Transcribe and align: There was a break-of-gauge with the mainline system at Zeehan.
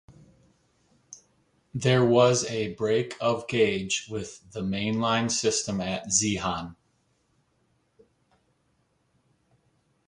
There 1.75 2.03
was 2.03 2.43
a 2.45 2.73
break-of-gauge 2.73 4.07
with 4.09 4.51
the 4.51 4.61
mainline 4.61 5.29
system 5.29 5.79
at 5.79 6.07
Zeehan. 6.07 6.75